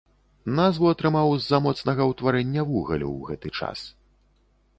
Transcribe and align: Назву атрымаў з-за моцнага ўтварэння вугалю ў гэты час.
Назву 0.59 0.87
атрымаў 0.93 1.33
з-за 1.41 1.59
моцнага 1.65 2.07
ўтварэння 2.13 2.61
вугалю 2.71 3.07
ў 3.17 3.19
гэты 3.29 3.49
час. 3.61 3.79